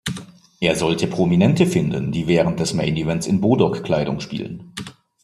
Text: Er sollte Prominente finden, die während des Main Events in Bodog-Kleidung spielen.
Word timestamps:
Er 0.59 0.75
sollte 0.75 1.05
Prominente 1.05 1.67
finden, 1.67 2.11
die 2.11 2.25
während 2.25 2.59
des 2.59 2.73
Main 2.73 2.95
Events 2.97 3.27
in 3.27 3.39
Bodog-Kleidung 3.39 4.19
spielen. 4.19 4.73